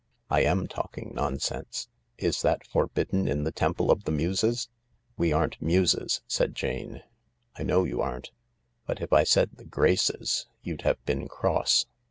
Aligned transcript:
I 0.31 0.41
am 0.41 0.65
talking 0.67 1.11
nonsense. 1.13 1.87
Is 2.17 2.41
that 2.41 2.65
forbidden 2.65 3.27
in 3.27 3.43
the 3.43 3.51
Temple 3.51 3.91
of 3.91 4.05
the 4.05 4.11
Muses?" 4.11 4.67
"We 5.19 5.31
aren't 5.31 5.61
Muses," 5.61 6.23
said 6.25 6.55
Jane." 6.55 7.03
I 7.55 7.61
know 7.61 7.83
you 7.83 8.01
aren't. 8.01 8.31
But 8.87 8.99
if 8.99 9.13
I 9.13 9.23
said 9.23 9.51
the 9.57 9.63
Graces 9.65 10.47
you'd 10.63 10.81
have 10.81 11.05
been 11.05 11.27
cross." 11.27 11.85